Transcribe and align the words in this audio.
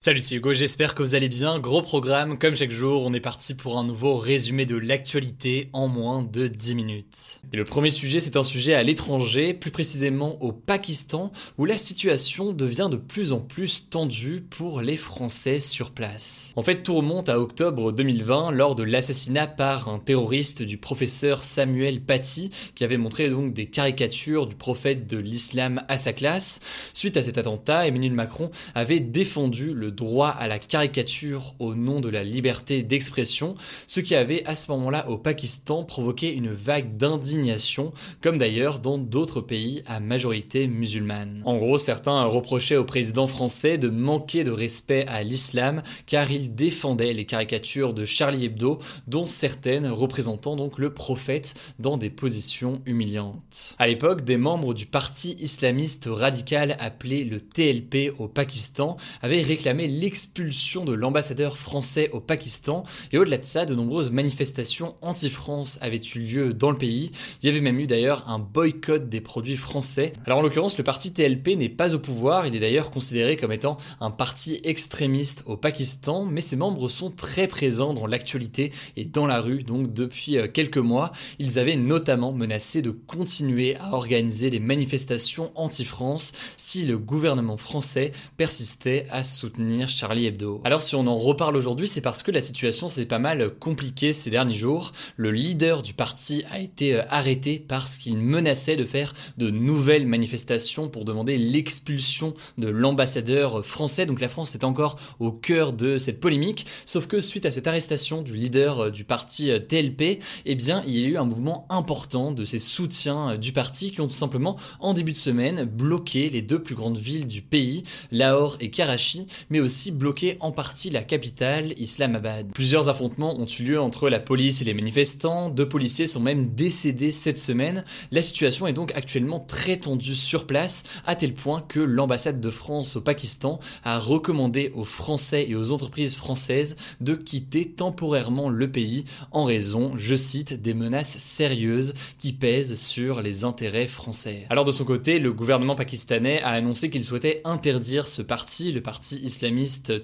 Salut, 0.00 0.20
c'est 0.20 0.36
Hugo, 0.36 0.52
j'espère 0.52 0.94
que 0.94 1.02
vous 1.02 1.16
allez 1.16 1.28
bien. 1.28 1.58
Gros 1.58 1.82
programme, 1.82 2.38
comme 2.38 2.54
chaque 2.54 2.70
jour, 2.70 3.02
on 3.04 3.12
est 3.14 3.20
parti 3.20 3.54
pour 3.54 3.78
un 3.78 3.82
nouveau 3.82 4.14
résumé 4.14 4.64
de 4.64 4.76
l'actualité 4.76 5.70
en 5.72 5.88
moins 5.88 6.22
de 6.22 6.46
10 6.46 6.76
minutes. 6.76 7.40
Et 7.52 7.56
le 7.56 7.64
premier 7.64 7.90
sujet, 7.90 8.20
c'est 8.20 8.36
un 8.36 8.44
sujet 8.44 8.74
à 8.74 8.84
l'étranger, 8.84 9.54
plus 9.54 9.72
précisément 9.72 10.40
au 10.40 10.52
Pakistan, 10.52 11.32
où 11.58 11.64
la 11.64 11.76
situation 11.76 12.52
devient 12.52 12.86
de 12.88 12.96
plus 12.96 13.32
en 13.32 13.40
plus 13.40 13.90
tendue 13.90 14.40
pour 14.48 14.82
les 14.82 14.96
Français 14.96 15.58
sur 15.58 15.90
place. 15.90 16.52
En 16.54 16.62
fait, 16.62 16.84
tout 16.84 16.94
remonte 16.94 17.28
à 17.28 17.40
octobre 17.40 17.90
2020, 17.90 18.52
lors 18.52 18.76
de 18.76 18.84
l'assassinat 18.84 19.48
par 19.48 19.88
un 19.88 19.98
terroriste 19.98 20.62
du 20.62 20.78
professeur 20.78 21.42
Samuel 21.42 22.00
Paty, 22.02 22.50
qui 22.76 22.84
avait 22.84 22.98
montré 22.98 23.30
donc 23.30 23.52
des 23.52 23.66
caricatures 23.66 24.46
du 24.46 24.54
prophète 24.54 25.08
de 25.08 25.18
l'islam 25.18 25.82
à 25.88 25.96
sa 25.96 26.12
classe. 26.12 26.60
Suite 26.94 27.16
à 27.16 27.24
cet 27.24 27.36
attentat, 27.36 27.88
Emmanuel 27.88 28.12
Macron 28.12 28.52
avait 28.76 29.00
défendu 29.00 29.74
le 29.74 29.87
droit 29.90 30.28
à 30.28 30.46
la 30.46 30.58
caricature 30.58 31.54
au 31.58 31.74
nom 31.74 32.00
de 32.00 32.08
la 32.08 32.24
liberté 32.24 32.82
d'expression, 32.82 33.54
ce 33.86 34.00
qui 34.00 34.14
avait 34.14 34.44
à 34.44 34.54
ce 34.54 34.70
moment-là 34.72 35.08
au 35.08 35.18
Pakistan 35.18 35.84
provoqué 35.84 36.32
une 36.32 36.50
vague 36.50 36.96
d'indignation, 36.96 37.92
comme 38.20 38.38
d'ailleurs 38.38 38.80
dans 38.80 38.98
d'autres 38.98 39.40
pays 39.40 39.82
à 39.86 40.00
majorité 40.00 40.66
musulmane. 40.66 41.42
En 41.44 41.56
gros, 41.56 41.78
certains 41.78 42.24
reprochaient 42.24 42.76
au 42.76 42.84
président 42.84 43.26
français 43.26 43.78
de 43.78 43.88
manquer 43.88 44.44
de 44.44 44.50
respect 44.50 45.06
à 45.06 45.22
l'islam 45.22 45.82
car 46.06 46.30
il 46.30 46.54
défendait 46.54 47.12
les 47.12 47.24
caricatures 47.24 47.94
de 47.94 48.04
Charlie 48.04 48.46
Hebdo, 48.46 48.78
dont 49.06 49.26
certaines 49.26 49.86
représentant 49.86 50.56
donc 50.56 50.78
le 50.78 50.92
prophète 50.92 51.54
dans 51.78 51.96
des 51.96 52.10
positions 52.10 52.82
humiliantes. 52.86 53.76
À 53.78 53.86
l'époque, 53.86 54.24
des 54.24 54.36
membres 54.36 54.74
du 54.74 54.86
parti 54.86 55.36
islamiste 55.40 56.08
radical 56.10 56.76
appelé 56.80 57.24
le 57.24 57.40
TLP 57.40 58.12
au 58.18 58.28
Pakistan 58.28 58.96
avaient 59.22 59.42
réclamé 59.42 59.77
l'expulsion 59.86 60.84
de 60.84 60.92
l'ambassadeur 60.92 61.56
français 61.56 62.10
au 62.12 62.20
Pakistan. 62.20 62.84
Et 63.12 63.18
au-delà 63.18 63.38
de 63.38 63.44
ça, 63.44 63.66
de 63.66 63.74
nombreuses 63.74 64.10
manifestations 64.10 64.96
anti-France 65.02 65.78
avaient 65.80 66.00
eu 66.14 66.18
lieu 66.18 66.54
dans 66.54 66.70
le 66.70 66.78
pays. 66.78 67.12
Il 67.42 67.46
y 67.46 67.48
avait 67.48 67.60
même 67.60 67.78
eu 67.78 67.86
d'ailleurs 67.86 68.28
un 68.28 68.38
boycott 68.38 69.08
des 69.08 69.20
produits 69.20 69.56
français. 69.56 70.12
Alors 70.26 70.38
en 70.38 70.42
l'occurrence, 70.42 70.78
le 70.78 70.84
parti 70.84 71.12
TLP 71.12 71.56
n'est 71.56 71.68
pas 71.68 71.94
au 71.94 71.98
pouvoir. 71.98 72.46
Il 72.46 72.56
est 72.56 72.60
d'ailleurs 72.60 72.90
considéré 72.90 73.36
comme 73.36 73.52
étant 73.52 73.76
un 74.00 74.10
parti 74.10 74.60
extrémiste 74.64 75.42
au 75.46 75.56
Pakistan, 75.56 76.24
mais 76.24 76.40
ses 76.40 76.56
membres 76.56 76.88
sont 76.88 77.10
très 77.10 77.46
présents 77.46 77.94
dans 77.94 78.06
l'actualité 78.06 78.72
et 78.96 79.04
dans 79.04 79.26
la 79.26 79.40
rue. 79.40 79.62
Donc 79.62 79.92
depuis 79.92 80.38
euh, 80.38 80.48
quelques 80.48 80.78
mois, 80.78 81.12
ils 81.38 81.58
avaient 81.58 81.76
notamment 81.76 82.32
menacé 82.32 82.82
de 82.82 82.90
continuer 82.90 83.76
à 83.76 83.92
organiser 83.92 84.50
des 84.50 84.60
manifestations 84.60 85.52
anti-France 85.54 86.32
si 86.56 86.84
le 86.86 86.98
gouvernement 86.98 87.56
français 87.56 88.12
persistait 88.36 89.06
à 89.10 89.22
soutenir 89.24 89.67
Charlie 89.86 90.26
Hebdo. 90.26 90.60
Alors 90.64 90.82
si 90.82 90.94
on 90.94 91.06
en 91.06 91.16
reparle 91.16 91.56
aujourd'hui, 91.56 91.86
c'est 91.86 92.00
parce 92.00 92.22
que 92.22 92.30
la 92.30 92.40
situation 92.40 92.88
s'est 92.88 93.06
pas 93.06 93.18
mal 93.18 93.50
compliquée 93.58 94.12
ces 94.12 94.30
derniers 94.30 94.54
jours. 94.54 94.92
Le 95.16 95.30
leader 95.30 95.82
du 95.82 95.92
parti 95.92 96.44
a 96.50 96.58
été 96.58 96.94
euh, 96.94 97.02
arrêté 97.08 97.58
parce 97.66 97.96
qu'il 97.96 98.16
menaçait 98.16 98.76
de 98.76 98.84
faire 98.84 99.14
de 99.36 99.50
nouvelles 99.50 100.06
manifestations 100.06 100.88
pour 100.88 101.04
demander 101.04 101.36
l'expulsion 101.38 102.34
de 102.56 102.68
l'ambassadeur 102.68 103.64
français. 103.64 104.06
Donc 104.06 104.20
la 104.20 104.28
France 104.28 104.54
est 104.54 104.64
encore 104.64 104.98
au 105.20 105.32
cœur 105.32 105.72
de 105.72 105.98
cette 105.98 106.20
polémique. 106.20 106.66
Sauf 106.86 107.06
que 107.06 107.20
suite 107.20 107.46
à 107.46 107.50
cette 107.50 107.66
arrestation 107.66 108.22
du 108.22 108.34
leader 108.34 108.84
euh, 108.86 108.90
du 108.90 109.04
parti 109.04 109.50
euh, 109.50 109.58
TLP, 109.58 110.20
eh 110.46 110.54
bien 110.54 110.82
il 110.86 110.98
y 110.98 111.04
a 111.04 111.08
eu 111.08 111.16
un 111.16 111.24
mouvement 111.24 111.66
important 111.68 112.32
de 112.32 112.44
ces 112.44 112.58
soutiens 112.58 113.36
du 113.36 113.52
parti 113.52 113.92
qui 113.92 114.00
ont 114.00 114.08
tout 114.08 114.14
simplement 114.14 114.56
en 114.80 114.94
début 114.94 115.12
de 115.12 115.16
semaine 115.16 115.64
bloqué 115.64 116.30
les 116.30 116.42
deux 116.42 116.62
plus 116.62 116.74
grandes 116.74 116.98
villes 116.98 117.26
du 117.26 117.42
pays, 117.42 117.84
Lahore 118.10 118.56
et 118.60 118.70
Karachi, 118.70 119.26
aussi 119.60 119.90
bloqué 119.90 120.36
en 120.40 120.52
partie 120.52 120.90
la 120.90 121.02
capitale, 121.02 121.74
Islamabad. 121.78 122.52
Plusieurs 122.52 122.88
affrontements 122.88 123.38
ont 123.38 123.46
eu 123.46 123.62
lieu 123.62 123.80
entre 123.80 124.08
la 124.08 124.20
police 124.20 124.62
et 124.62 124.64
les 124.64 124.74
manifestants, 124.74 125.50
deux 125.50 125.68
policiers 125.68 126.06
sont 126.06 126.20
même 126.20 126.54
décédés 126.54 127.10
cette 127.10 127.38
semaine. 127.38 127.84
La 128.10 128.22
situation 128.22 128.66
est 128.66 128.72
donc 128.72 128.92
actuellement 128.94 129.40
très 129.40 129.76
tendue 129.76 130.14
sur 130.14 130.46
place, 130.46 130.84
à 131.04 131.16
tel 131.16 131.34
point 131.34 131.60
que 131.60 131.80
l'ambassade 131.80 132.40
de 132.40 132.50
France 132.50 132.96
au 132.96 133.00
Pakistan 133.00 133.60
a 133.84 133.98
recommandé 133.98 134.72
aux 134.74 134.84
Français 134.84 135.46
et 135.48 135.54
aux 135.54 135.72
entreprises 135.72 136.14
françaises 136.14 136.76
de 137.00 137.14
quitter 137.14 137.70
temporairement 137.70 138.48
le 138.48 138.70
pays 138.70 139.04
en 139.32 139.44
raison, 139.44 139.92
je 139.96 140.14
cite, 140.14 140.60
des 140.60 140.74
menaces 140.74 141.18
sérieuses 141.18 141.94
qui 142.18 142.32
pèsent 142.32 142.78
sur 142.80 143.22
les 143.22 143.44
intérêts 143.44 143.86
français. 143.86 144.46
Alors 144.50 144.64
de 144.64 144.72
son 144.72 144.84
côté, 144.84 145.18
le 145.18 145.32
gouvernement 145.32 145.74
pakistanais 145.74 146.40
a 146.42 146.50
annoncé 146.50 146.90
qu'il 146.90 147.04
souhaitait 147.04 147.40
interdire 147.44 148.06
ce 148.06 148.22
parti, 148.22 148.72
le 148.72 148.80
parti 148.80 149.20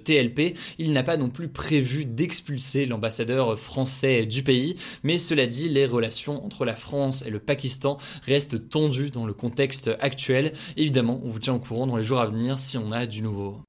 TLP, 0.04 0.56
il 0.78 0.92
n'a 0.92 1.02
pas 1.02 1.16
non 1.16 1.28
plus 1.28 1.48
prévu 1.48 2.04
d'expulser 2.04 2.86
l'ambassadeur 2.86 3.58
français 3.58 4.26
du 4.26 4.42
pays, 4.42 4.76
mais 5.02 5.18
cela 5.18 5.46
dit, 5.46 5.68
les 5.68 5.86
relations 5.86 6.44
entre 6.44 6.64
la 6.64 6.76
France 6.76 7.22
et 7.26 7.30
le 7.30 7.38
Pakistan 7.38 7.98
restent 8.22 8.68
tendues 8.68 9.10
dans 9.10 9.26
le 9.26 9.32
contexte 9.32 9.90
actuel. 10.00 10.52
Évidemment, 10.76 11.20
on 11.24 11.30
vous 11.30 11.38
tient 11.38 11.54
au 11.54 11.60
courant 11.60 11.86
dans 11.86 11.96
les 11.96 12.04
jours 12.04 12.20
à 12.20 12.26
venir 12.26 12.58
si 12.58 12.78
on 12.78 12.92
a 12.92 13.06
du 13.06 13.22
nouveau. 13.22 13.60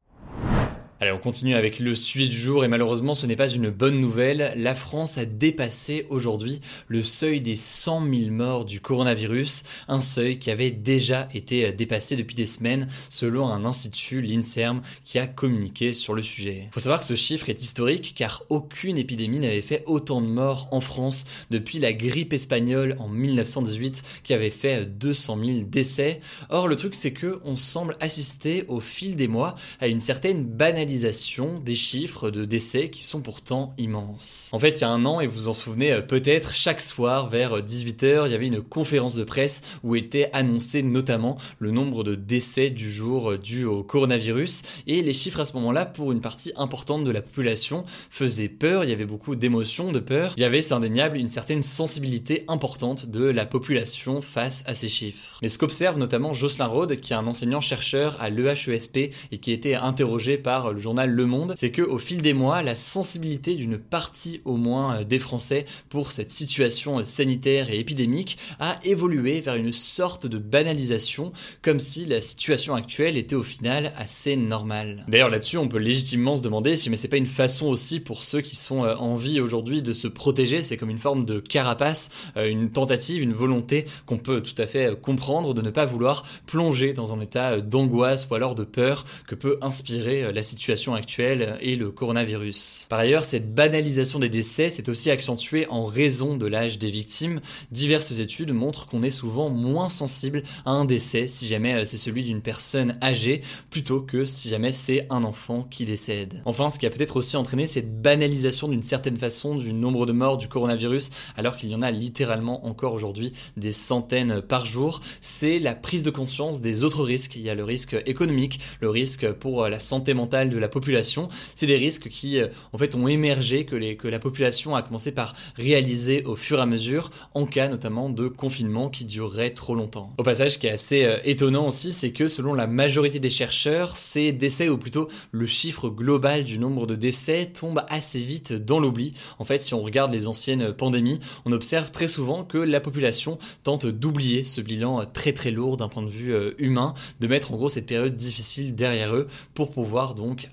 Allez, 1.02 1.12
on 1.12 1.20
continue 1.20 1.56
avec 1.56 1.80
le 1.80 1.94
suivi 1.94 2.30
du 2.30 2.38
jour 2.38 2.64
et 2.64 2.70
malheureusement 2.70 3.14
ce 3.14 3.26
n'est 3.26 3.36
pas 3.36 3.50
une 3.50 3.70
bonne 3.70 4.00
nouvelle. 4.00 4.54
La 4.56 4.74
France 4.74 5.18
a 5.18 5.26
dépassé 5.26 6.08
aujourd'hui 6.10 6.62
le 6.88 7.04
seuil 7.04 7.42
des 7.42 7.58
100 7.58 8.10
000 8.14 8.32
morts 8.32 8.64
du 8.64 8.80
coronavirus, 8.80 9.64
un 9.90 10.00
seuil 10.00 10.40
qui 10.40 10.52
avait 10.52 10.72
déjà 10.72 11.28
été 11.34 11.74
dépassé 11.74 12.16
depuis 12.16 12.36
des 12.36 12.46
semaines 12.46 12.88
selon 13.10 13.50
un 13.50 13.66
institut, 13.66 14.22
l'INSERM, 14.22 14.82
qui 15.04 15.20
a 15.20 15.28
communiqué 15.28 15.92
sur 15.92 16.14
le 16.14 16.22
sujet. 16.22 16.70
Faut 16.72 16.80
savoir 16.80 17.02
que 17.02 17.06
ce 17.06 17.16
chiffre 17.16 17.50
est 17.50 17.62
historique 17.62 18.14
car 18.16 18.44
aucune 18.48 18.98
épidémie 18.98 19.40
n'avait 19.40 19.60
fait 19.60 19.84
autant 19.88 20.22
de 20.22 20.28
morts 20.28 20.70
en 20.72 20.80
France 20.80 21.26
depuis 21.50 21.80
la 21.80 21.92
grippe 21.92 22.32
espagnole 22.32 22.96
en 23.00 23.10
1918 23.10 24.22
qui 24.24 24.34
avait 24.34 24.50
fait 24.50 24.86
200 24.86 25.40
000 25.44 25.60
décès. 25.66 26.22
Or 26.48 26.70
le 26.70 26.78
truc 26.78 26.96
c'est 26.96 27.12
que 27.12 27.42
on 27.44 27.58
semble 27.58 27.98
assister 28.00 28.64
au 28.70 28.80
fil 28.80 29.18
des 29.18 29.28
mois 29.28 29.56
à 29.82 29.88
une 29.88 30.00
certaine 30.00 30.46
banalité 30.46 30.85
des 30.86 31.76
chiffres 31.76 32.30
de 32.30 32.46
décès 32.46 32.90
qui 32.90 33.04
sont 33.04 33.22
pourtant 33.22 33.74
immenses. 33.78 34.50
En 34.54 34.60
fait, 34.60 34.70
il 34.70 34.82
y 34.82 34.84
a 34.84 34.90
un 34.90 35.06
an, 35.06 35.20
et 35.20 35.28
vous 35.28 35.36
vous 35.36 35.48
en 35.50 35.54
souvenez 35.54 35.92
euh, 35.92 36.02
peut-être, 36.02 36.54
chaque 36.54 36.82
soir 36.82 37.28
vers 37.28 37.62
18h, 37.62 38.06
euh, 38.06 38.28
il 38.28 38.32
y 38.32 38.36
avait 38.36 38.48
une 38.48 38.62
conférence 38.62 39.16
de 39.16 39.24
presse 39.24 39.62
où 39.84 39.96
était 39.96 40.30
annoncé 40.34 40.84
notamment 40.84 41.38
le 41.60 41.72
nombre 41.72 42.04
de 42.04 42.16
décès 42.16 42.70
du 42.70 42.92
jour 42.92 43.32
euh, 43.32 43.38
dû 43.38 43.66
au 43.66 43.84
coronavirus. 43.84 44.62
Et 44.88 45.02
les 45.02 45.14
chiffres 45.14 45.40
à 45.40 45.46
ce 45.46 45.54
moment-là, 45.54 45.86
pour 45.86 46.12
une 46.12 46.22
partie 46.22 46.54
importante 46.56 47.04
de 47.04 47.12
la 47.12 47.22
population, 47.22 47.84
faisaient 48.10 48.50
peur. 48.50 48.84
Il 48.84 48.90
y 48.90 48.94
avait 48.94 49.06
beaucoup 49.06 49.36
d'émotions, 49.36 49.92
de 49.92 50.00
peur. 50.00 50.34
Il 50.38 50.42
y 50.42 50.46
avait, 50.46 50.62
c'est 50.62 50.74
indéniable, 50.74 51.18
une 51.18 51.28
certaine 51.28 51.62
sensibilité 51.62 52.46
importante 52.48 53.08
de 53.08 53.26
la 53.26 53.46
population 53.46 54.22
face 54.22 54.64
à 54.68 54.74
ces 54.74 54.90
chiffres. 54.90 55.40
Mais 55.42 55.50
ce 55.50 55.58
qu'observe 55.58 55.98
notamment 55.98 56.34
Jocelyn 56.34 56.68
Rode, 56.68 57.00
qui 57.00 57.14
est 57.14 57.16
un 57.16 57.28
enseignant-chercheur 57.28 58.22
à 58.22 58.30
l'EHESP 58.30 58.98
et 59.32 59.38
qui 59.40 59.52
a 59.52 59.54
été 59.54 59.76
interrogé 59.76 60.38
par 60.38 60.75
le 60.76 60.82
journal 60.82 61.10
Le 61.10 61.26
Monde, 61.26 61.54
c'est 61.56 61.72
que 61.72 61.82
au 61.82 61.98
fil 61.98 62.22
des 62.22 62.34
mois, 62.34 62.62
la 62.62 62.76
sensibilité 62.76 63.56
d'une 63.56 63.78
partie 63.78 64.42
au 64.46 64.58
moins 64.58 65.04
des 65.04 65.20
Français 65.20 65.66
pour 65.90 66.12
cette 66.12 66.32
situation 66.32 67.04
sanitaire 67.06 67.70
et 67.72 67.80
épidémique 67.80 68.38
a 68.60 68.78
évolué 68.84 69.42
vers 69.42 69.56
une 69.56 69.74
sorte 69.74 70.28
de 70.28 70.38
banalisation, 70.38 71.32
comme 71.62 71.80
si 71.80 72.06
la 72.06 72.22
situation 72.22 72.76
actuelle 72.76 73.18
était 73.18 73.36
au 73.36 73.44
final 73.44 73.94
assez 73.98 74.36
normale. 74.36 75.06
D'ailleurs 75.08 75.30
là-dessus, 75.30 75.58
on 75.58 75.68
peut 75.68 75.78
légitimement 75.78 76.36
se 76.36 76.44
demander 76.44 76.76
si 76.76 76.90
mais 76.90 76.98
c'est 76.98 77.08
pas 77.08 77.18
une 77.18 77.26
façon 77.26 77.68
aussi 77.68 78.00
pour 78.00 78.24
ceux 78.24 78.42
qui 78.42 78.56
sont 78.56 78.80
en 78.82 79.16
vie 79.16 79.40
aujourd'hui 79.40 79.82
de 79.82 79.94
se 79.94 80.08
protéger, 80.08 80.62
c'est 80.62 80.78
comme 80.78 80.90
une 80.90 80.98
forme 80.98 81.26
de 81.26 81.40
carapace, 81.40 82.10
une 82.36 82.70
tentative, 82.70 83.24
une 83.24 83.34
volonté 83.34 83.86
qu'on 84.06 84.18
peut 84.18 84.42
tout 84.42 84.62
à 84.62 84.68
fait 84.68 85.00
comprendre 85.02 85.54
de 85.54 85.62
ne 85.62 85.70
pas 85.70 85.86
vouloir 85.86 86.26
plonger 86.46 86.92
dans 86.92 87.14
un 87.14 87.22
état 87.22 87.62
d'angoisse 87.62 88.28
ou 88.30 88.36
alors 88.36 88.56
de 88.56 88.66
peur 88.66 89.06
que 89.26 89.36
peut 89.36 89.58
inspirer 89.62 90.34
la 90.34 90.44
situation 90.44 90.65
actuelle 90.96 91.58
et 91.62 91.76
le 91.76 91.92
coronavirus. 91.92 92.88
Par 92.90 93.00
ailleurs, 93.00 93.26
cette 93.26 93.54
banalisation 93.54 94.20
des 94.20 94.30
décès 94.30 94.70
s'est 94.70 94.90
aussi 94.90 95.12
accentuée 95.12 95.68
en 95.70 95.86
raison 95.86 96.38
de 96.38 96.48
l'âge 96.48 96.80
des 96.80 96.90
victimes. 96.90 97.40
Diverses 97.72 98.20
études 98.20 98.52
montrent 98.52 98.88
qu'on 98.88 99.04
est 99.04 99.10
souvent 99.10 99.50
moins 99.50 99.90
sensible 99.90 100.44
à 100.66 100.72
un 100.72 100.86
décès 100.86 101.28
si 101.28 101.48
jamais 101.48 101.86
c'est 101.86 101.98
celui 101.98 102.24
d'une 102.24 102.42
personne 102.42 102.98
âgée 103.02 103.42
plutôt 103.70 104.02
que 104.02 104.26
si 104.26 104.50
jamais 104.50 104.72
c'est 104.72 105.08
un 105.10 105.24
enfant 105.24 105.64
qui 105.70 105.86
décède. 105.86 106.42
Enfin, 106.46 106.70
ce 106.70 106.80
qui 106.80 106.86
a 106.86 106.90
peut-être 106.90 107.18
aussi 107.18 107.38
entraîné 107.38 107.66
cette 107.66 108.02
banalisation 108.02 108.68
d'une 108.68 108.82
certaine 108.82 109.18
façon 109.18 109.56
du 109.56 109.72
nombre 109.72 110.06
de 110.06 110.12
morts 110.12 110.38
du 110.38 110.48
coronavirus 110.48 111.12
alors 111.38 111.56
qu'il 111.58 111.70
y 111.70 111.76
en 111.76 111.82
a 111.82 111.92
littéralement 111.92 112.66
encore 112.66 112.94
aujourd'hui 112.94 113.34
des 113.56 113.72
centaines 113.72 114.42
par 114.42 114.66
jour, 114.66 115.02
c'est 115.22 115.60
la 115.60 115.76
prise 115.76 116.04
de 116.04 116.10
conscience 116.10 116.62
des 116.62 116.84
autres 116.84 117.04
risques. 117.04 117.36
Il 117.36 117.42
y 117.42 117.50
a 117.50 117.56
le 117.56 117.64
risque 117.64 117.96
économique, 118.06 118.60
le 118.82 118.90
risque 118.90 119.32
pour 119.32 119.68
la 119.68 119.80
santé 119.80 120.14
mentale 120.14 120.50
de 120.56 120.60
la 120.60 120.68
population. 120.68 121.30
C'est 121.54 121.68
des 121.68 121.78
risques 121.78 122.10
qui, 122.10 122.40
euh, 122.40 122.48
en 122.74 122.78
fait, 122.78 122.96
ont 122.96 123.08
émergé, 123.08 123.66
que, 123.66 123.76
les, 123.76 123.98
que 123.98 124.08
la 124.08 124.20
population 124.20 124.76
a 124.76 124.82
commencé 124.82 125.12
par 125.12 125.36
réaliser 125.58 126.24
au 126.24 126.36
fur 126.36 126.60
et 126.60 126.62
à 126.62 126.66
mesure, 126.66 127.12
en 127.34 127.46
cas 127.46 127.68
notamment 127.68 128.10
de 128.10 128.28
confinement 128.28 128.90
qui 128.90 129.06
durerait 129.06 129.52
trop 129.52 129.76
longtemps. 129.76 130.14
Au 130.18 130.24
passage, 130.24 130.52
ce 130.52 130.58
qui 130.58 130.68
est 130.68 130.72
assez 130.72 131.04
euh, 131.04 131.18
étonnant 131.24 131.68
aussi, 131.68 131.92
c'est 131.92 132.12
que 132.12 132.28
selon 132.28 132.54
la 132.54 132.68
majorité 132.68 133.20
des 133.20 133.30
chercheurs, 133.30 133.96
ces 133.96 134.32
décès, 134.32 134.70
ou 134.70 134.78
plutôt 134.78 135.10
le 135.32 135.46
chiffre 135.46 135.90
global 135.90 136.44
du 136.44 136.58
nombre 136.58 136.88
de 136.88 136.96
décès, 136.96 137.48
tombe 137.48 137.84
assez 137.90 138.20
vite 138.20 138.54
dans 138.54 138.80
l'oubli. 138.80 139.14
En 139.40 139.46
fait, 139.46 139.62
si 139.62 139.74
on 139.74 139.82
regarde 139.82 140.12
les 140.12 140.28
anciennes 140.28 140.74
pandémies, 140.74 141.20
on 141.46 141.52
observe 141.52 141.92
très 141.92 142.08
souvent 142.08 142.44
que 142.44 142.58
la 142.58 142.80
population 142.80 143.38
tente 143.64 143.86
d'oublier 143.86 144.44
ce 144.44 144.62
bilan 144.62 145.06
très 145.14 145.34
très 145.34 145.52
lourd 145.52 145.78
d'un 145.78 145.90
point 145.90 146.04
de 146.04 146.10
vue 146.10 146.34
euh, 146.34 146.54
humain, 146.58 146.94
de 147.20 147.28
mettre 147.28 147.52
en 147.52 147.58
gros 147.58 147.70
cette 147.70 147.86
période 147.86 148.16
difficile 148.16 148.76
derrière 148.76 149.16
eux 149.16 149.28
pour 149.54 149.72
pouvoir 149.72 150.16
donc 150.16 150.45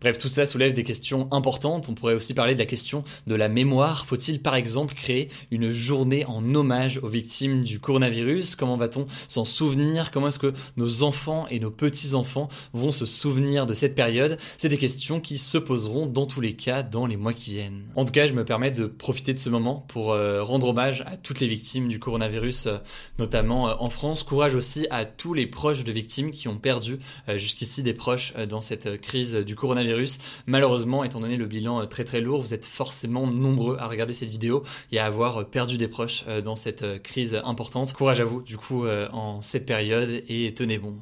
Bref, 0.00 0.18
tout 0.18 0.28
cela 0.28 0.46
soulève 0.46 0.72
des 0.72 0.84
questions 0.84 1.28
importantes. 1.32 1.88
On 1.88 1.94
pourrait 1.94 2.14
aussi 2.14 2.34
parler 2.34 2.54
de 2.54 2.58
la 2.58 2.66
question 2.66 3.04
de 3.26 3.34
la 3.34 3.48
mémoire. 3.48 4.06
Faut-il 4.06 4.40
par 4.40 4.54
exemple 4.54 4.94
créer 4.94 5.28
une 5.50 5.70
journée 5.70 6.24
en 6.26 6.54
hommage 6.54 6.98
aux 7.02 7.08
victimes 7.08 7.62
du 7.62 7.80
coronavirus? 7.80 8.56
Comment 8.56 8.76
va-t-on 8.76 9.06
s'en 9.28 9.44
souvenir? 9.44 10.10
Comment 10.10 10.28
est-ce 10.28 10.38
que 10.38 10.52
nos 10.76 11.02
enfants 11.02 11.46
et 11.48 11.60
nos 11.60 11.70
petits-enfants 11.70 12.48
vont 12.72 12.92
se 12.92 13.06
souvenir 13.06 13.66
de 13.66 13.74
cette 13.74 13.94
période? 13.94 14.38
C'est 14.58 14.68
des 14.68 14.78
questions 14.78 15.20
qui 15.20 15.38
se 15.38 15.58
poseront 15.58 16.06
dans 16.06 16.26
tous 16.26 16.40
les 16.40 16.54
cas 16.54 16.82
dans 16.82 17.06
les 17.06 17.16
mois 17.16 17.32
qui 17.32 17.52
viennent. 17.52 17.82
En 17.96 18.04
tout 18.04 18.12
cas, 18.12 18.26
je 18.26 18.32
me 18.32 18.44
permets 18.44 18.70
de 18.70 18.86
profiter 18.86 19.34
de 19.34 19.38
ce 19.38 19.48
moment 19.48 19.84
pour 19.88 20.12
euh, 20.12 20.42
rendre 20.42 20.68
hommage 20.68 21.02
à 21.06 21.16
toutes 21.16 21.40
les 21.40 21.46
victimes 21.46 21.88
du 21.88 21.98
coronavirus, 21.98 22.66
euh, 22.66 22.78
notamment 23.18 23.68
euh, 23.68 23.74
en 23.78 23.90
France. 23.90 24.22
Courage 24.22 24.54
aussi 24.54 24.86
à 24.90 25.04
tous 25.04 25.34
les 25.34 25.46
proches 25.46 25.84
de 25.84 25.92
victimes 25.92 26.30
qui 26.30 26.48
ont 26.48 26.58
perdu 26.58 26.98
jusqu'ici 27.36 27.82
des 27.82 27.94
proches 27.94 28.34
dans 28.48 28.60
cette 28.60 29.00
crise 29.00 29.21
du 29.24 29.54
coronavirus. 29.54 30.18
Malheureusement, 30.46 31.04
étant 31.04 31.20
donné 31.20 31.36
le 31.36 31.46
bilan 31.46 31.86
très 31.86 32.04
très 32.04 32.20
lourd, 32.20 32.42
vous 32.42 32.54
êtes 32.54 32.66
forcément 32.66 33.26
nombreux 33.26 33.76
à 33.78 33.86
regarder 33.86 34.12
cette 34.12 34.30
vidéo 34.30 34.62
et 34.90 34.98
à 34.98 35.06
avoir 35.06 35.46
perdu 35.46 35.78
des 35.78 35.88
proches 35.88 36.24
dans 36.44 36.56
cette 36.56 37.02
crise 37.02 37.40
importante. 37.44 37.92
Courage 37.92 38.20
à 38.20 38.24
vous 38.24 38.42
du 38.42 38.56
coup 38.56 38.86
en 38.86 39.40
cette 39.42 39.66
période 39.66 40.22
et 40.28 40.52
tenez 40.54 40.78
bon. 40.78 40.96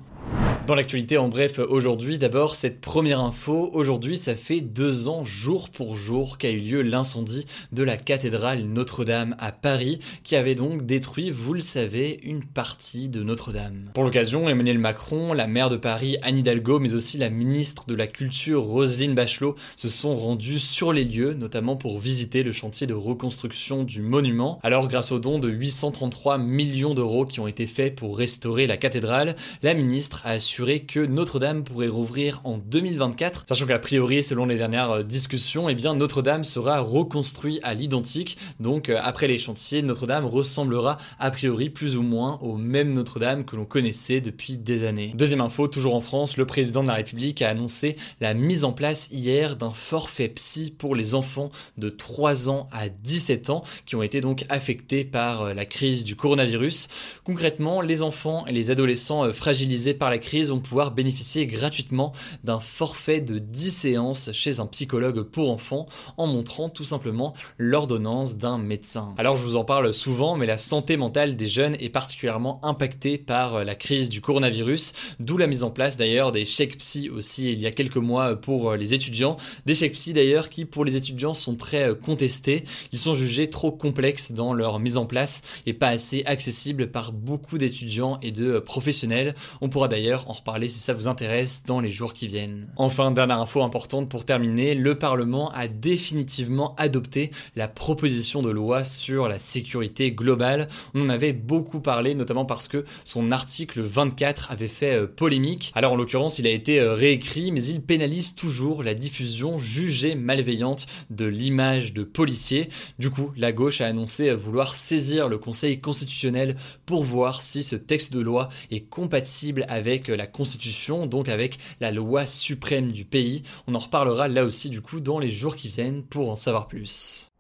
Dans 0.70 0.76
l'actualité, 0.76 1.19
en 1.19 1.28
bref, 1.28 1.58
aujourd'hui, 1.58 2.17
d'abord, 2.17 2.55
cette 2.55 2.81
première 2.81 3.19
info. 3.19 3.70
Aujourd'hui, 3.72 4.17
ça 4.17 4.37
fait 4.37 4.61
deux 4.61 5.08
ans, 5.08 5.25
jour 5.25 5.69
pour 5.69 5.96
jour, 5.96 6.38
qu'a 6.38 6.52
eu 6.52 6.61
lieu 6.61 6.82
l'incendie 6.82 7.44
de 7.72 7.82
la 7.82 7.96
cathédrale 7.96 8.62
Notre-Dame 8.62 9.34
à 9.40 9.50
Paris, 9.50 9.99
qui 10.22 10.37
avait 10.37 10.55
donc 10.55 10.87
détruit, 10.87 11.31
vous 11.31 11.55
le 11.55 11.61
savez, 11.61 12.20
une 12.22 12.44
partie 12.44 13.08
de 13.08 13.25
Notre-Dame. 13.25 13.90
Pour 13.94 14.05
l'occasion, 14.05 14.49
Emmanuel 14.49 14.78
Macron, 14.78 15.32
la 15.32 15.49
maire 15.49 15.70
de 15.70 15.76
Paris, 15.76 16.19
Anne 16.22 16.37
Hidalgo, 16.37 16.78
mais 16.78 16.94
aussi 16.94 17.19
la 17.19 17.31
ministre 17.31 17.87
de 17.88 17.96
la 17.96 18.06
Culture, 18.06 18.62
Roselyne 18.62 19.17
Bachelot, 19.17 19.56
se 19.76 19.88
sont 19.88 20.14
rendus 20.14 20.61
sur 20.61 20.93
les 20.93 21.05
lieux, 21.05 21.34
notamment 21.34 21.75
pour 21.75 21.99
visiter 21.99 22.44
le 22.44 22.52
chantier 22.52 22.87
de 22.87 22.94
reconstruction 22.94 23.82
du 23.82 24.02
monument. 24.02 24.61
Alors, 24.62 24.87
grâce 24.87 25.11
au 25.11 25.19
don 25.19 25.40
de 25.40 25.49
833 25.49 26.38
millions 26.38 26.94
d'euros 26.94 27.26
qui 27.26 27.40
ont 27.40 27.49
été 27.49 27.67
faits 27.67 27.96
pour 27.96 28.17
restaurer 28.17 28.69
la 28.69 28.76
cathédrale, 28.76 29.34
la 29.64 29.75
ministre 29.75 30.22
a 30.25 30.31
assuré 30.31 30.59
que 30.60 31.00
Notre-Dame 31.00 31.64
pourrait 31.64 31.88
rouvrir 31.88 32.42
en 32.44 32.58
2024, 32.58 33.44
sachant 33.48 33.66
qu'a 33.66 33.78
priori, 33.78 34.22
selon 34.22 34.44
les 34.44 34.56
dernières 34.56 34.90
euh, 34.90 35.02
discussions, 35.02 35.70
eh 35.70 35.74
bien 35.74 35.94
Notre-Dame 35.94 36.44
sera 36.44 36.80
reconstruit 36.80 37.60
à 37.62 37.72
l'identique. 37.72 38.36
Donc 38.60 38.90
euh, 38.90 38.98
après 39.02 39.26
les 39.26 39.38
chantiers, 39.38 39.80
Notre-Dame 39.80 40.26
ressemblera 40.26 40.98
a 41.18 41.30
priori 41.30 41.70
plus 41.70 41.96
ou 41.96 42.02
moins 42.02 42.38
au 42.42 42.56
même 42.56 42.92
Notre-Dame 42.92 43.46
que 43.46 43.56
l'on 43.56 43.64
connaissait 43.64 44.20
depuis 44.20 44.58
des 44.58 44.84
années. 44.84 45.12
Deuxième 45.14 45.40
info, 45.40 45.66
toujours 45.66 45.94
en 45.94 46.02
France, 46.02 46.36
le 46.36 46.44
président 46.44 46.82
de 46.82 46.88
la 46.88 46.94
République 46.94 47.40
a 47.40 47.48
annoncé 47.48 47.96
la 48.20 48.34
mise 48.34 48.64
en 48.64 48.72
place 48.72 49.08
hier 49.10 49.56
d'un 49.56 49.70
forfait 49.70 50.28
psy 50.28 50.74
pour 50.76 50.94
les 50.94 51.14
enfants 51.14 51.50
de 51.78 51.88
3 51.88 52.50
ans 52.50 52.68
à 52.70 52.90
17 52.90 53.48
ans 53.48 53.64
qui 53.86 53.96
ont 53.96 54.02
été 54.02 54.20
donc 54.20 54.44
affectés 54.50 55.04
par 55.04 55.42
euh, 55.42 55.54
la 55.54 55.64
crise 55.64 56.04
du 56.04 56.16
coronavirus. 56.16 56.88
Concrètement, 57.24 57.80
les 57.80 58.02
enfants 58.02 58.46
et 58.46 58.52
les 58.52 58.70
adolescents 58.70 59.32
fragilisés 59.32 59.94
par 59.94 60.10
la 60.10 60.18
crise 60.18 60.39
vont 60.48 60.60
pouvoir 60.60 60.92
bénéficier 60.92 61.46
gratuitement 61.46 62.12
d'un 62.44 62.60
forfait 62.60 63.20
de 63.20 63.38
10 63.38 63.70
séances 63.70 64.32
chez 64.32 64.60
un 64.60 64.66
psychologue 64.66 65.22
pour 65.22 65.50
enfants 65.50 65.87
en 66.16 66.26
montrant 66.26 66.69
tout 66.69 66.84
simplement 66.84 67.34
l'ordonnance 67.58 68.37
d'un 68.37 68.58
médecin. 68.58 69.14
Alors 69.19 69.37
je 69.37 69.42
vous 69.42 69.56
en 69.56 69.64
parle 69.64 69.92
souvent, 69.92 70.37
mais 70.37 70.46
la 70.46 70.58
santé 70.58 70.96
mentale 70.96 71.37
des 71.37 71.48
jeunes 71.48 71.76
est 71.81 71.88
particulièrement 71.88 72.64
impactée 72.64 73.19
par 73.19 73.64
la 73.64 73.75
crise 73.75 74.08
du 74.08 74.20
coronavirus, 74.20 74.92
d'où 75.20 75.37
la 75.37 75.46
mise 75.46 75.62
en 75.62 75.70
place 75.70 75.96
d'ailleurs 75.96 76.32
des 76.32 76.44
chèques 76.44 76.78
psy 76.78 77.10
aussi 77.10 77.52
il 77.52 77.58
y 77.58 77.66
a 77.66 77.70
quelques 77.70 77.96
mois 77.96 78.36
pour 78.36 78.75
les 78.75 78.94
étudiants. 78.94 79.36
Des 79.66 79.75
chèques 79.75 79.93
psy 79.93 80.12
d'ailleurs 80.12 80.48
qui 80.48 80.64
pour 80.64 80.84
les 80.84 80.96
étudiants 80.96 81.34
sont 81.34 81.56
très 81.56 81.94
contestés, 81.94 82.64
ils 82.93 82.98
sont 82.98 83.14
jugés 83.14 83.50
trop 83.50 83.72
complexes 83.72 84.32
dans 84.32 84.54
leur 84.54 84.78
mise 84.78 84.96
en 84.96 85.06
place 85.06 85.43
et 85.66 85.72
pas 85.72 85.88
assez 85.88 86.22
accessibles 86.26 86.90
par 86.90 87.12
beaucoup 87.12 87.58
d'étudiants 87.58 88.19
et 88.22 88.32
de 88.32 88.58
professionnels. 88.58 89.34
On 89.60 89.69
pourra 89.69 89.88
d'ailleurs 89.88 90.30
en 90.31 90.32
reparler 90.32 90.69
si 90.69 90.79
ça 90.79 90.94
vous 90.94 91.09
intéresse 91.09 91.65
dans 91.65 91.81
les 91.81 91.91
jours 91.91 92.15
qui 92.15 92.29
viennent. 92.29 92.69
Enfin, 92.77 93.11
dernière 93.11 93.41
info 93.41 93.62
importante 93.62 94.09
pour 94.09 94.25
terminer, 94.25 94.77
le 94.77 94.97
Parlement 94.97 95.50
a 95.50 95.67
définitivement 95.67 96.75
adopté 96.77 97.32
la 97.56 97.67
proposition 97.67 98.41
de 98.41 98.50
loi 98.50 98.85
sur 98.85 99.29
la 99.29 99.41
sécurité 99.41 100.12
globale. 100.12 100.69
On 100.94 101.03
en 101.03 101.09
avait 101.09 101.32
beaucoup 101.32 101.81
parlé, 101.81 102.15
notamment 102.15 102.44
parce 102.44 102.69
que 102.69 102.85
son 103.05 103.32
article 103.32 103.81
24 103.81 104.53
avait 104.53 104.69
fait 104.69 104.94
euh, 104.94 105.06
polémique. 105.09 105.73
Alors 105.75 105.94
en 105.94 105.97
l'occurrence, 105.97 106.38
il 106.38 106.47
a 106.47 106.50
été 106.50 106.79
euh, 106.79 106.94
réécrit, 106.94 107.51
mais 107.51 107.65
il 107.65 107.82
pénalise 107.82 108.37
toujours 108.37 108.84
la 108.84 108.94
diffusion 108.94 109.58
jugée 109.58 110.15
malveillante 110.15 110.87
de 111.10 111.27
l'image 111.27 111.93
de 111.93 112.05
policiers. 112.05 112.69
Du 113.01 113.10
coup, 113.10 113.32
la 113.37 113.51
gauche 113.51 113.81
a 113.81 113.87
annoncé 113.87 114.32
vouloir 114.32 114.77
saisir 114.77 115.29
le 115.29 115.39
Conseil 115.39 115.81
constitutionnel 115.81 116.55
pour 116.87 117.03
voir 117.03 117.43
si 117.43 117.65
ce 117.65 117.75
texte 117.75 118.13
de 118.13 118.20
loi 118.20 118.49
est 118.70 118.89
compatible 118.89 119.65
avec 119.69 120.08
la 120.20 120.27
Constitution, 120.27 121.06
donc 121.06 121.31
avec 121.31 121.58
la 121.81 121.93
loi 121.93 122.27
suprême 122.27 122.93
du 122.93 123.06
pays. 123.06 123.43
On 123.67 123.74
en 123.74 123.79
reparlera 123.79 124.29
là 124.29 124.44
aussi 124.44 124.69
du 124.69 124.82
coup 124.82 125.00
dans 125.00 125.19
les 125.19 125.31
jours 125.31 125.56
qui 125.56 125.69
viennent 125.69 126.03
pour 126.03 126.31
en 126.31 126.36
savoir 126.36 126.69
plus. 126.69 127.31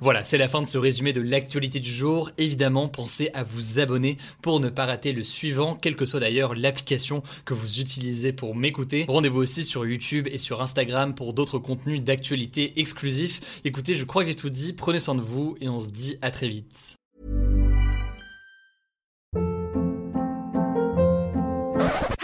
Voilà, 0.00 0.24
c'est 0.24 0.36
la 0.36 0.48
fin 0.48 0.60
de 0.60 0.66
ce 0.66 0.76
résumé 0.76 1.12
de 1.12 1.20
l'actualité 1.22 1.78
du 1.78 1.90
jour. 1.90 2.30
Évidemment, 2.36 2.88
pensez 2.88 3.30
à 3.32 3.44
vous 3.44 3.78
abonner 3.78 4.18
pour 4.42 4.58
ne 4.60 4.68
pas 4.68 4.86
rater 4.86 5.12
le 5.12 5.22
suivant, 5.22 5.76
quelle 5.76 5.96
que 5.96 6.04
soit 6.04 6.20
d'ailleurs 6.20 6.54
l'application 6.54 7.22
que 7.44 7.54
vous 7.54 7.80
utilisez 7.80 8.32
pour 8.32 8.56
m'écouter. 8.56 9.06
Rendez-vous 9.08 9.40
aussi 9.40 9.62
sur 9.62 9.86
YouTube 9.86 10.28
et 10.30 10.38
sur 10.38 10.60
Instagram 10.60 11.14
pour 11.14 11.32
d'autres 11.32 11.58
contenus 11.58 12.02
d'actualité 12.02 12.78
exclusifs. 12.80 13.62
Écoutez, 13.64 13.94
je 13.94 14.04
crois 14.04 14.22
que 14.22 14.28
j'ai 14.28 14.34
tout 14.34 14.50
dit, 14.50 14.72
prenez 14.72 14.98
soin 14.98 15.14
de 15.14 15.22
vous 15.22 15.56
et 15.60 15.68
on 15.68 15.78
se 15.78 15.88
dit 15.88 16.18
à 16.20 16.30
très 16.30 16.48
vite. 16.48 16.96